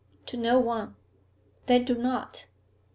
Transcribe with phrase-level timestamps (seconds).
[0.25, 0.95] 'To no one.'
[1.67, 2.47] 'Then do not.